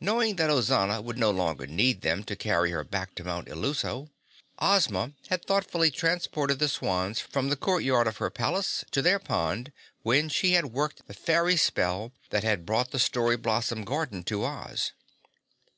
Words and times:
Knowing 0.00 0.36
that 0.36 0.48
Ozana 0.48 0.98
would 1.04 1.18
no 1.18 1.30
longer 1.30 1.66
need 1.66 2.00
them 2.00 2.24
to 2.24 2.34
carry 2.34 2.70
her 2.70 2.82
back 2.82 3.14
to 3.14 3.22
Mount 3.22 3.48
Illuso, 3.48 4.08
Ozma 4.60 5.12
had 5.28 5.44
thoughtfully 5.44 5.90
transported 5.90 6.58
the 6.58 6.70
swans 6.70 7.20
from 7.20 7.50
the 7.50 7.54
court 7.56 7.82
yard 7.82 8.06
of 8.06 8.16
her 8.16 8.30
palace 8.30 8.82
to 8.92 9.02
their 9.02 9.18
pond 9.18 9.70
when 10.00 10.30
she 10.30 10.52
had 10.52 10.72
worked 10.72 11.06
the 11.06 11.12
fairy 11.12 11.58
spell 11.58 12.12
that 12.30 12.44
had 12.44 12.64
brought 12.64 12.92
the 12.92 12.98
Story 12.98 13.36
Blossom 13.36 13.84
Garden 13.84 14.24
to 14.24 14.42
Oz. 14.42 14.92